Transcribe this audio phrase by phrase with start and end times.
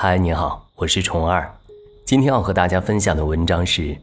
[0.00, 1.52] 嗨，你好，我是虫儿。
[2.04, 3.98] 今天要和大家分享的文章是：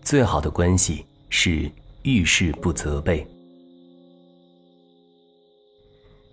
[0.00, 1.68] 最好的关系是
[2.02, 3.26] 遇事不责备。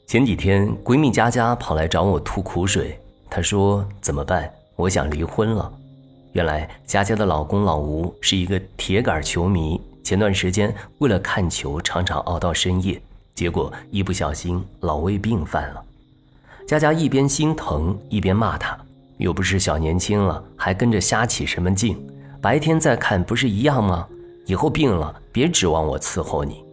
[0.05, 2.95] 前几天，闺蜜佳佳跑来找我吐苦水，
[3.27, 4.53] 她说：“怎么办？
[4.75, 5.73] 我想离婚了。”
[6.34, 13.02] 原来，佳佳的老公老吴是一个铁杆球迷，前段时间为了看球，常常熬到深夜，
[13.34, 15.84] 结果一不小心老胃病犯了。
[16.68, 18.77] 佳佳一边心疼，一边骂他。
[19.18, 21.98] 又不是小年轻了，还跟着瞎起什么劲？
[22.41, 24.07] 白天再看不是一样吗？
[24.45, 26.63] 以后病了别指望我伺候你。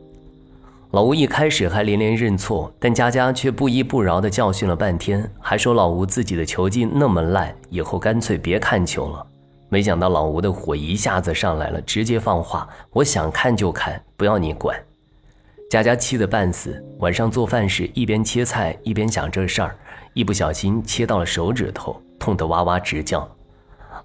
[0.93, 9.27] 老吴一开始还连连认错，但佳佳却不依不饶地教训了半天，还说老吴自己的球技那么烂，以后干脆别看球了。
[9.69, 14.79] 没想到老吴的火一下子上来了，直接放话：“我想看就看，不要你管。”
[15.69, 19.77] 佳佳气得半死，晚上做饭时一边切菜一边想这事儿，
[20.13, 22.01] 一不小心切到了手指头。
[22.19, 23.29] 痛得哇哇直叫，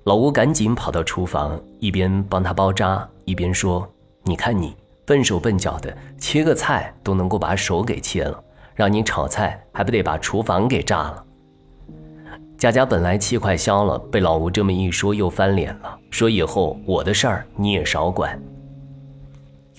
[0.04, 3.88] 老吴赶紧跑到厨房，一边帮他包扎，一边说
[4.24, 8.44] ：“你看你笨手笨脚的，切个菜都能够把手给切了，
[8.76, 11.24] 让你炒菜还不得把厨房给炸了？”
[12.58, 18.38] 佳佳本来气快消了，被老吴这么一说又翻脸了，说以后我的事儿你也少管。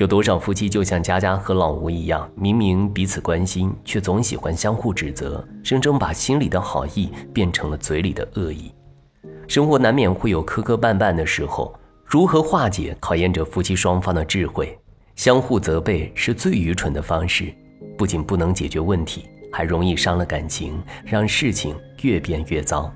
[0.01, 8.73] 有多少夫妻就像佳佳和老吴一样，明明彼此关心，却总喜欢相互指责，生生把心里的好意变成了嘴里的恶意。
[9.47, 14.75] 生活难免会有磕磕绊绊的时候，如何化解，考验着夫妻双方的智慧。
[15.17, 17.55] 相互责备是最愚蠢的方式，
[17.99, 22.91] 不仅不能解决问题，还容易伤了感情，让事情越变越糟。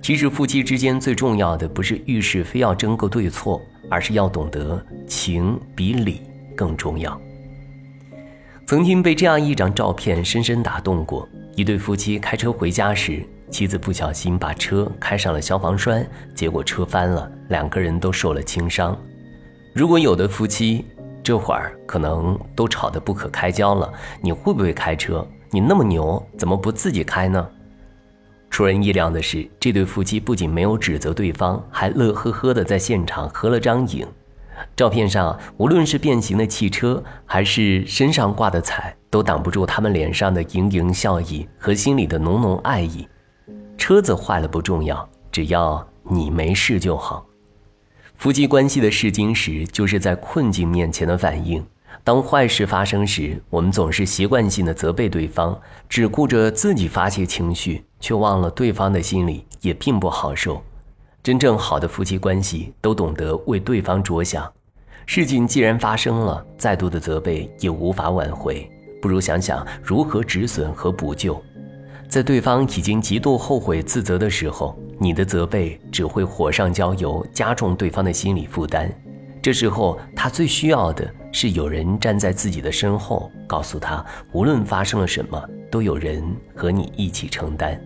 [0.00, 6.22] 其实夫妻之间最重要的不是遇事非要争个对错，而是要懂得情比理。
[6.58, 7.16] 更重要。
[8.66, 18.98] 曾经被这样一张照片深深打动过：一对夫妻开车回家时，妻子不小心把车开上了消防栓，结果车翻了，两个人都受了轻伤。
[19.72, 20.84] 如果有的夫妻
[21.22, 23.88] 这会儿可能都吵得不可开交了，
[24.20, 25.24] 你会不会开车？
[25.52, 27.48] 你那么牛，怎么不自己开呢？
[28.50, 34.06] 出人意料的是，这对夫妻不仅没有指责对方，还乐呵呵的在现场合了张影。
[34.74, 43.06] 照片上，无论是变形的汽车，还是身上挂的彩，都挡不住他们脸上的盈盈笑意和心里的浓浓爱意。
[43.76, 47.24] 车子坏了不重要，只要你没事就好。
[48.16, 51.64] 夫妻关系的试金石，就是在困境面前的反应。
[52.04, 60.62] 当坏事发生时，我们总是习惯性的责备对方，只顾着自己发泄情绪，却忘了对方的心里也并不好受。
[61.22, 64.50] 真正好的夫妻关系都懂得为对方着想，
[65.04, 68.70] 事情既然发生了，再多的责备也无法挽回，
[69.02, 71.38] 不如想想如何止损和补救。
[72.08, 78.90] 在对方已经极度后悔自责的时候，你的责备只会火上浇油，加重对方的心理负担。
[79.42, 86.22] 这时候他最需要的是有人站在自己的身后，告诉他无论发生了什么，都有人
[86.54, 87.80] 和你一起承担。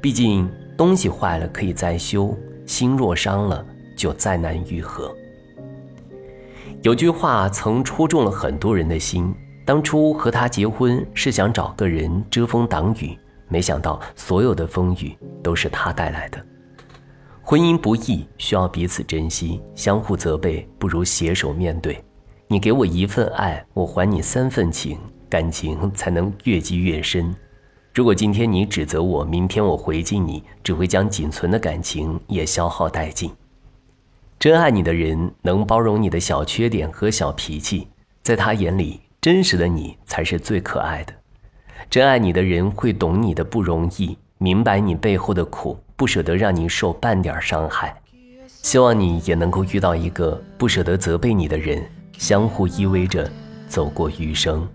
[0.00, 2.36] 毕竟东西坏了可以再修。
[2.66, 5.12] 心若伤了，就再难愈合。
[6.82, 9.34] 有句话曾戳中了很多人的心：
[9.66, 13.18] 当初和他结婚是想找个人遮风挡雨，
[13.48, 16.40] 没想到所有的风雨都是他带来的。
[17.42, 22.00] 婚姻不易，需要彼此珍惜，相互责备不如携手面对。
[22.52, 27.32] 你给我一份爱，我还你三份情，感情才能越积越深。
[27.94, 33.30] 如果今天你指责我，明天我回敬你，只会将仅存的感情也消耗殆尽。
[34.36, 37.86] 真爱你的人能包容你的小缺点和小脾气，
[38.24, 41.14] 在他眼里，真实的你才是最可爱的。
[41.88, 47.94] 真爱你的人会懂你的不容易，明白你背后的苦，不舍得让你受半点伤害。
[48.48, 51.80] 希望你也能够遇到一个不舍得责备你的人，
[52.20, 53.28] 相互依偎着
[53.66, 54.68] 走过余生。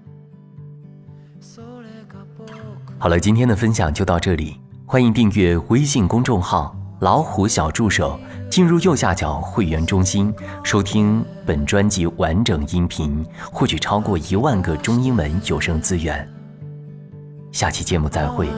[2.98, 8.20] 好了今天的分享就到这里欢迎订阅微信公众号老虎小助手
[8.50, 10.34] 进入右下角会员中心
[10.64, 16.28] 收听本专辑完整音频获取超过一万个中英文有声资源。
[17.52, 18.50] 下期节目再会。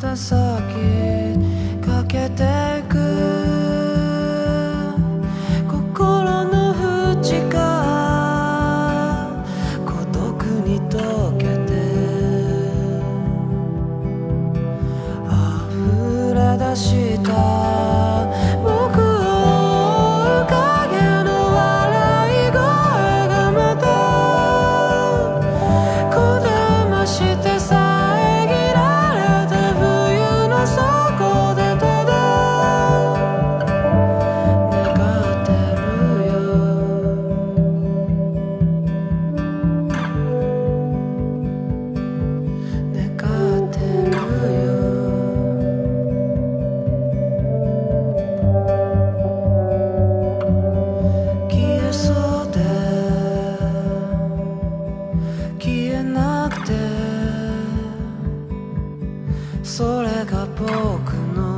[0.00, 0.34] た先
[1.82, 2.96] かけてく。
[5.68, 9.44] 心の淵が
[9.84, 11.70] 孤独に溶けて。
[15.28, 17.69] 溢れ出した
[60.46, 61.49] 僕の